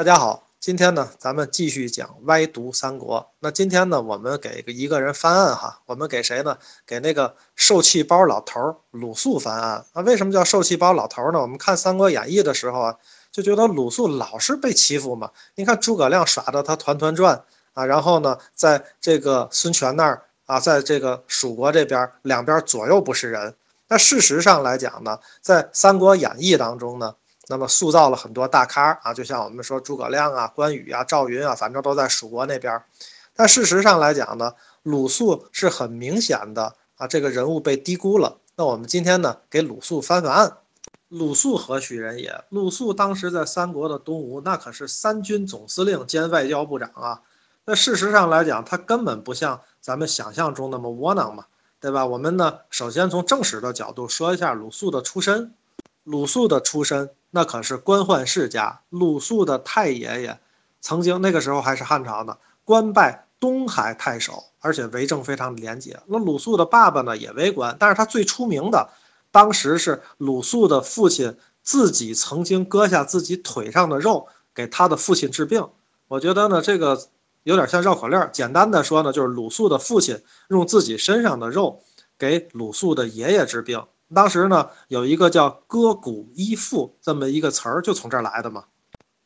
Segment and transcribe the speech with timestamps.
[0.00, 3.32] 大家好，今天呢，咱们继续讲歪读三国。
[3.40, 6.56] 那今天呢，我们给一个人翻案哈，我们给谁呢？
[6.86, 9.84] 给那个受气包老头鲁肃翻案。
[9.92, 11.38] 那为什么叫受气包老头呢？
[11.42, 12.96] 我们看《三国演义》的时候啊，
[13.30, 15.32] 就觉得鲁肃老是被欺负嘛。
[15.56, 17.44] 你看诸葛亮耍得他团团转
[17.74, 23.54] 啊，然后呢，在这个孙权那儿啊，在这个蜀国这边两边左右不是人。
[23.88, 27.16] 那事实上来讲呢，在《三国演义》当中呢。
[27.50, 32.80] 那么塑造了很多大咖啊，就像我们说诸葛亮啊、关羽啊、赵云啊，反正都在蜀国那边。
[33.34, 34.54] 但事实上来讲呢，
[34.84, 38.38] 鲁肃是很明显的啊，这个人物被低估了。
[38.54, 40.58] 那我们今天呢，给鲁肃翻翻案。
[41.08, 42.44] 鲁肃何许人也？
[42.50, 47.22] 鲁肃当时在三国的东吴，那可是三军总司令兼外交部长啊。
[47.64, 51.46] 那事实上来讲，他根本不像咱们想象中那么窝囊嘛，
[51.80, 52.06] 对吧？
[52.06, 55.52] 我们呢，首先从正史的角度说一下鲁肃的出身。
[56.10, 57.10] 鲁肃的出身。
[57.30, 60.40] 那可是官宦世家，鲁肃的太爷爷，
[60.80, 66.00] 曾经那个时候还是汉朝呢，官拜东海太守，而且为政非常廉洁。
[66.06, 68.90] 那鲁肃的爸爸呢也为官，但是他最出名的，
[69.30, 75.68] 当时是鲁肃的父亲自己曾经割下自己腿上的肉给他的父亲治病。
[76.08, 77.00] 我觉得呢，这个
[77.44, 78.28] 有点像绕口令。
[78.32, 81.84] 简单的说呢，就是鲁肃的父亲用自己身上的肉
[82.18, 83.84] 给鲁肃的爷爷治病。
[84.14, 88.64] 当时呢，有一个叫“割骨医父”这么一个词儿，就从这儿来的嘛。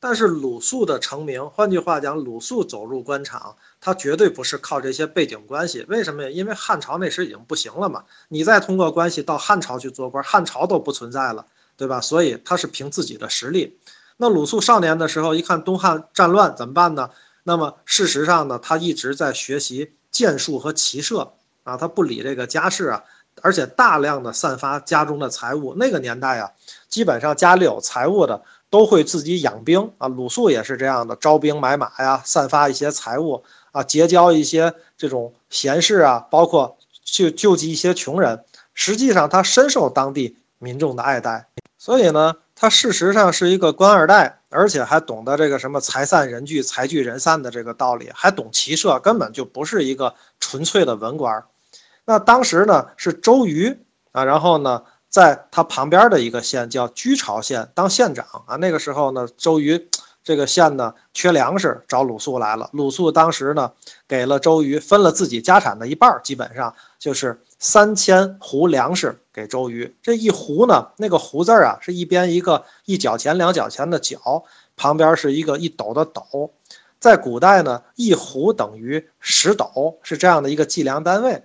[0.00, 5.86] 但是鲁肃的成名，换句话讲，鲁肃走入官场，他绝对不是靠这些背景关系。
[5.88, 6.28] 为什么呀？
[6.28, 12.00] 因为汉朝那时已经不行了嘛，你再通过关系到汉朝去做官，汉朝都不存在了，对吧？
[12.00, 13.78] 所以他是凭自己的实力。
[14.16, 17.10] 那鲁肃少年的时候，一看东汉战乱，怎么办呢？
[17.44, 23.04] 那么事实上呢，他一直在学习剑术和骑射啊，他不理这个家事啊。
[23.40, 26.50] 而且大量的散发家中的财物，那个年代啊，
[26.88, 30.06] 基本上家里有财物的都会自己养兵啊。
[30.08, 38.44] 鲁肃也是这样的，招兵买马呀，散发一些财物啊，结交一些这种贤士啊，包括去救济一些穷人。
[38.74, 51.44] 实际上他深受当地民众的爱戴，所以呢，他事实上是一个官二代，而且还懂得这个什么财散人聚，财聚人散的这个道理，还懂骑射，根本就不是一个纯粹的文官。
[52.04, 53.78] 那当时呢是周瑜
[54.12, 58.56] 啊，然后呢在他旁边的一个县叫居巢县当县长啊。
[58.56, 59.88] 那个时候呢，周瑜
[60.24, 62.70] 这个县呢缺粮食，找鲁肃来了。
[62.72, 63.72] 鲁肃当时呢
[64.06, 69.94] 给了周瑜分了自己家产的一半，基本上就是三千斛粮食给周瑜。
[70.02, 74.44] 这一斛呢，那个斛字啊是一边一个一角钱两角钱的角，
[74.76, 76.52] 旁边是一个一斗的斗。
[77.00, 81.42] 在古代呢，一斛等于十斗，是这样的一个计量单位。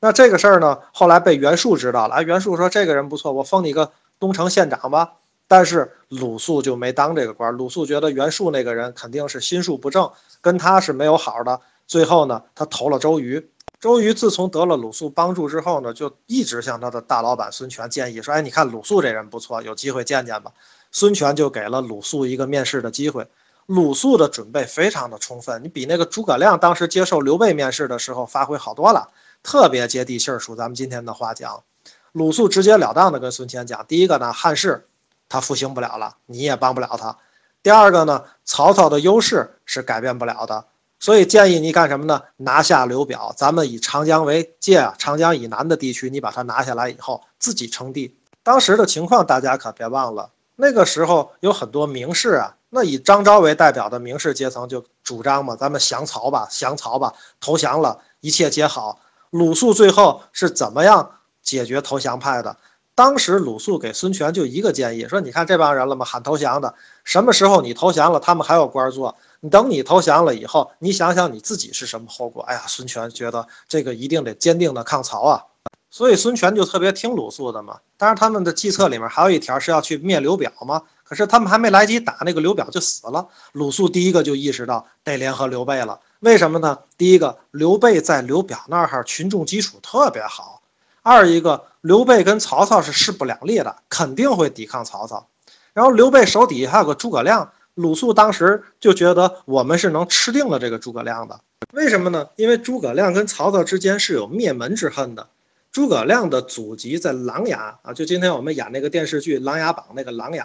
[0.00, 2.16] 那这个事儿呢，后来被袁术知道了。
[2.16, 5.14] 哎，袁术说这个人不错，我封你个东城县长吧。
[5.48, 7.54] 但是鲁肃就没当这个官。
[7.54, 11.60] 鲁肃觉得袁术那个人肯定是心术不正，跟他是没有好的。
[11.86, 13.48] 最后呢，他投了周瑜。
[13.78, 20.50] 周瑜自从得了鲁肃帮助之后呢，就一直向他的大老板孙权建议说：“哎，你看鲁肃这人不错，有机会见见吧。”
[20.90, 23.26] 孙权就给了鲁肃一个面试的机会。
[23.66, 29.10] 鲁肃的准备非常的充分，你比那个诸葛亮当时接受刘备面试的时候发挥好多了。
[29.46, 31.62] 特别接地气儿，属咱们今天的话讲，
[32.10, 34.88] 鲁肃直截了当的跟孙权讲：第一个呢，汉室
[35.28, 37.16] 他复兴不了了，你也帮不了他；
[37.62, 40.64] 第二个呢，曹操的优势是改变不了的，
[40.98, 42.22] 所以建议你干什么呢？
[42.38, 48.18] 拿下刘表，咱们以长江为界啊，长江以南的地区你把它拿下来以后，自己称帝。
[48.42, 58.98] 当时的情况大家可别忘了，那个时候有很多名士啊，那以张昭为代表的名士阶层就主张嘛，咱们降曹吧，降曹吧，投降了，一切皆好。
[59.30, 61.10] 鲁肃最后是怎么样
[61.42, 62.56] 解决投降派的？
[62.94, 66.06] 当时鲁肃给孙权就一个建议，说：“你看这帮人了吗？
[66.06, 69.14] 喊投降的，什么时候你投降了，他们还有官做。
[69.40, 75.44] 你等你投降了以后，你想想你自己是什么后果？”哎呀，孙权觉得这个一定得坚定的抗曹啊，
[75.90, 77.80] 所以孙权就特别听鲁肃的嘛。
[77.98, 80.82] 当然，他们的计策里面还有一条是要去灭刘表嘛。
[81.04, 83.28] 可是他们还没来及打那个刘表就死了。
[83.52, 86.00] 鲁肃第一个就意识到得联合刘备了。
[86.26, 86.80] 为什么呢？
[86.98, 90.60] 第一个，刘备在刘表那儿群众基础特别好；
[91.04, 95.28] 二一个，刘备跟曹操是势不两立的，肯定会抵抗曹操。
[95.72, 101.38] 然后刘备手底下还有个诸葛亮，鲁肃当时就觉得我们是能吃定了这个诸葛亮的。
[101.72, 102.28] 为什么呢？
[102.34, 105.28] 因为诸葛亮跟曹操之间是有灭门之恨的。
[105.70, 110.44] 诸葛亮的祖籍在琅琊啊，就今天我们演那个电视剧《琅琊榜》那个琅琊。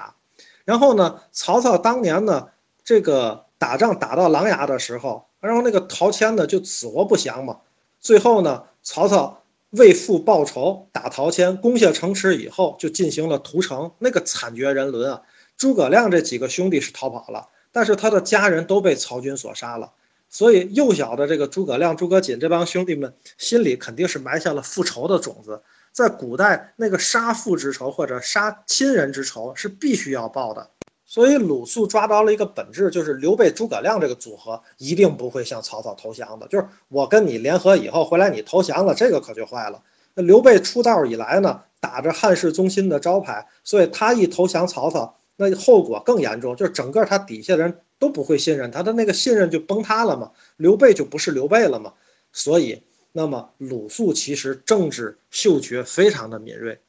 [0.64, 2.50] 然后呢，曹操当年呢，
[2.84, 7.60] 这个打仗打到琅琊的时候，然后那个陶谦呢就死活不降嘛。
[8.00, 15.22] 最后呢，曹操为父报仇，打陶谦，攻下城池以后，就进行了屠城，那个惨绝人伦啊。
[15.58, 19.92] 诸葛亮这几个兄弟是逃跑了，但是他的家人都被曹军所杀了，
[20.28, 25.62] 所以幼小的这个诸葛亮、诸葛瑾这帮兄弟们心里肯定是埋下了复仇的种子。
[25.92, 30.68] 在古代，那个杀父之仇或者杀亲人之仇是必须要报的。
[31.12, 36.48] 所以鲁肃抓到了一个本质，就是刘备、诸葛亮这个组合一定不会向曹操投降的。
[36.48, 39.84] 就是我跟你联合以后，回来你投降了，这个可就坏了。
[40.14, 50.32] 那刘备出道以来呢，打着汉室宗亲的招牌，所以他一投降曹操，那后果更严重，就是整个他底下的人都不会信任他，的那个信任就崩塌了嘛。
[50.56, 51.92] 刘备就不是刘备了嘛。
[52.32, 56.80] 所以，那么鲁肃其实政治嗅觉非常的敏锐，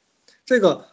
[0.46, 0.84] 这个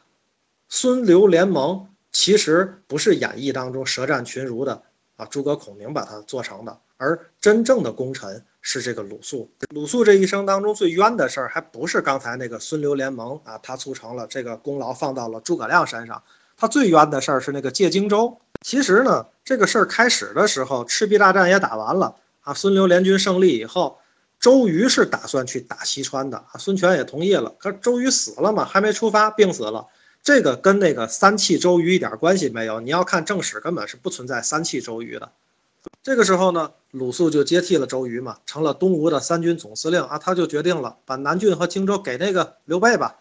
[0.68, 1.89] 孙刘联盟。
[2.12, 4.82] 其实不是演义当中舌战群儒的
[5.16, 9.52] 啊，诸葛孔明把它做成的，而真正的功臣是这个鲁肃。
[9.74, 16.24] 鲁肃这一生当中最冤的事儿，还不是刚才那个孙刘联盟啊，他促成了这个功劳放到了诸葛亮身上。
[16.58, 18.38] 他最冤的事儿是那个借荆州。
[18.62, 23.98] 其实呢，这个事儿开始的时候，赤壁大战也打完了啊，孙刘联军胜利以后，
[24.40, 27.56] 周瑜是打算去打西川的啊，孙权也同意了。
[27.60, 29.88] 可周瑜死了嘛，还没出发，病死了。
[30.24, 32.80] 这个跟那个三气周瑜一点关系没有。
[32.82, 35.30] 你要看正史，根本是不存在三气周瑜的。
[36.04, 40.18] 这个时候呢，鲁肃就接替了周瑜嘛，成了东吴的三军总司令啊。
[40.18, 43.16] 他就决定了把南郡和荆州给那个刘备吧。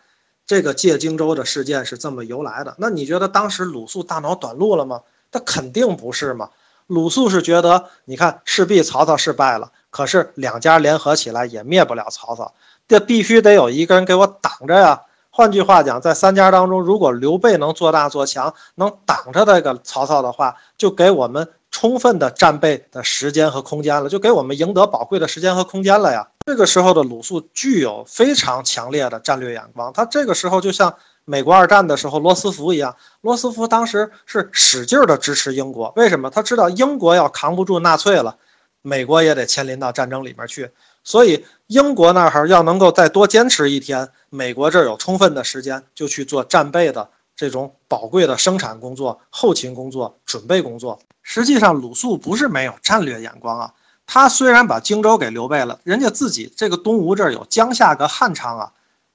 [0.46, 2.74] 这个借荆州的事件是这么由来的。
[2.78, 5.02] 那你觉得当时鲁肃大脑短路了吗？
[5.30, 6.50] 他肯定不是嘛。
[6.86, 12.54] 鲁肃是觉得，你看赤壁曹操是败了，可是两家联合起来也灭不了曹操，
[12.88, 15.02] 这必须得有一个人给我挡着呀。
[15.38, 26.26] 换句话讲，在三家当中，如果刘备能做大做强，能挡着这个曹操的话，就给我们充分的战备的时间和空间了，就给我们赢得宝贵的时间和空间了呀。
[26.44, 30.92] 这个时候的鲁肃具有非常强烈的战略眼光，他这个时候就像
[31.24, 36.28] 美国二战的时候罗斯福一样，罗斯福当时是使劲的支持英国，为什么？
[36.30, 38.38] 他知道英国要扛不住纳粹了，
[38.82, 40.72] 美国也得牵连到战争里面去。
[41.08, 51.00] 所以英国那儿要能够再多坚持一天，美国这儿有充分的时间，就去做战备的这种宝贵的生产工作、后勤工作、准备工作。
[51.22, 53.72] 实际上，鲁肃不是没有战略眼光啊。
[54.06, 58.72] 他虽然把荆州给刘备了，人家自己这个东吴这儿有江夏跟汉昌啊，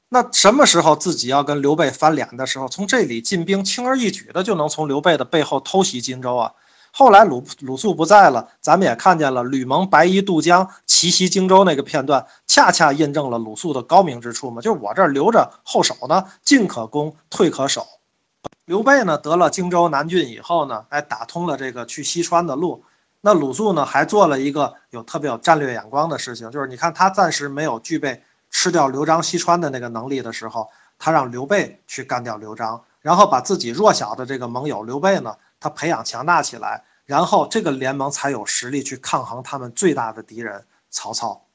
[0.10, 6.54] 那什么时候自己要跟刘备翻脸的时候，从这里进兵，轻而易举的就能从刘备的背后偷袭荆州啊。
[6.96, 14.62] 后来鲁鲁肃不在了，咱们也看见了吕蒙白衣渡江奇袭荆州那个片段，恰恰印证了鲁肃的高明之处嘛。
[14.62, 17.84] 就是我这儿留着后手呢，进可攻，退可守。
[18.66, 22.84] 刘备呢得了荆州南郡以后呢，哎，打通了这个去西川的路。
[23.22, 30.70] 那鲁肃呢还做了一个有特别有战略眼光的事情，就是你看他暂时没有具备吃掉刘璋西川的那个能力的时候，
[31.00, 35.36] 他让刘备去干掉刘璋，然后把自己弱小的这个盟友刘备呢。
[35.64, 41.46] 他培养强大起来，然后这个联盟才有实力去抗衡他们最大的敌人曹操。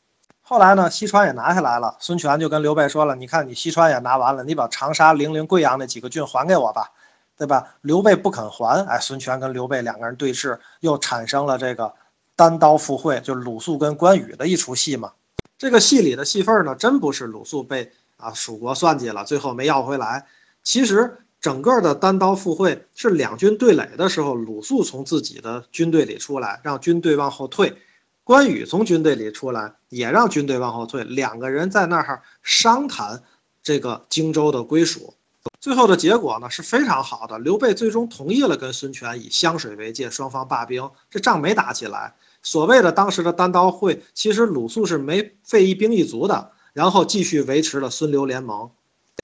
[0.40, 6.90] 后来呢，西川也拿下来了，孙权就跟刘备说了：“你看，你西川也拿完了，你把长沙、零陵、贵阳那几个郡还给我吧，
[7.36, 11.92] 对吧？”刘备不肯还，哎，孙权跟刘备两个人对峙，又产生了这个
[12.34, 15.12] 单刀赴会，就鲁肃跟关羽的一出戏嘛。
[15.58, 20.24] 这个戏里的戏份呢，真不是鲁肃被啊蜀国算计了，最后没要回来，
[20.62, 21.18] 其实。
[21.40, 27.74] 整个的单刀赴会是两军对垒的时候，鲁肃从自己的军队里出来，让军队往后退；
[28.24, 31.04] 关羽从军队里出来，也让军队往后退。
[31.04, 33.22] 两个人在那儿商谈
[33.62, 35.14] 这个荆州的归属，
[35.60, 37.38] 最后的结果呢是非常好的。
[37.38, 42.14] 刘备最终同意了跟孙权以湘水为界，双方罢兵，这仗没打起来。
[42.42, 48.70] 所谓的当时的单刀会，其实鲁肃是没费一兵一卒的，然后继续维持了孙刘联盟。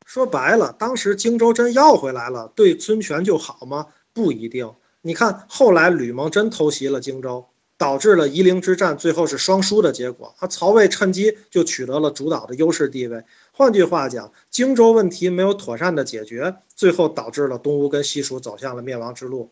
[0.05, 3.87] 说白了，当时荆州真要回来了，对孙权就好吗？
[4.13, 4.71] 不一定。
[5.03, 7.47] 你看后来吕蒙真偷袭了荆州，
[7.77, 10.35] 导致了夷陵之战，最后是双输的结果。
[10.39, 13.25] 啊，曹魏趁机就取得了主导的优势地位。
[13.53, 19.51] 换句话讲，荆州问题没有妥善的解决，最后导致了东吴跟西蜀走向了灭亡之路。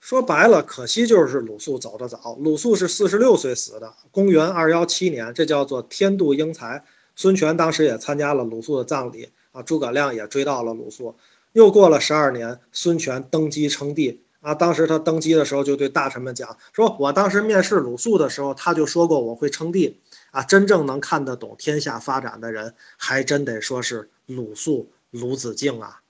[0.00, 2.36] 说白了，可惜就是鲁肃走得早。
[2.40, 6.82] 鲁肃是四十六岁死的，公元二幺七年，这叫做天妒英才。
[7.14, 9.28] 孙权当时也参加了鲁肃的葬礼。
[9.52, 11.16] 啊，诸葛亮也追到了鲁肃。
[11.52, 14.22] 又过了十二年，孙权登基称帝。
[14.40, 20.00] 啊，当时他登基的时候就对大臣们讲：“说我当时面试鲁肃的时候，他就说过我会称帝。
[20.30, 26.00] 啊，真正能看得懂天下发展的人，还真得说是鲁肃、鲁子敬啊。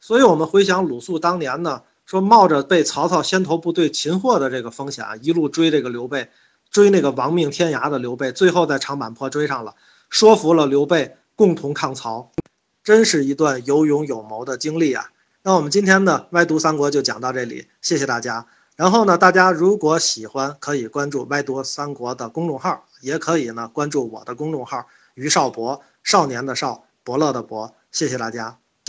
[0.00, 6.28] 所以，我们回想鲁肃当年呢，说冒着被曹操先头部队擒获的这个风险，一路追这个刘备，
[6.70, 9.74] 追那个亡命天涯的刘备，最后在长坂坡追上了，
[10.10, 12.30] 说服了刘备共同抗曹。
[12.88, 15.10] 真是一段有勇有谋的经历啊！
[15.42, 18.46] 那我们今天呢歪读三国就讲到这里，谢谢大家。
[18.76, 27.74] 然后呢，大家如果喜欢，可以关注“歪读三国”的公众号，也可以呢关注我的公众号“于少博”，少年的少，伯乐的伯。
[27.92, 28.56] 谢谢大家。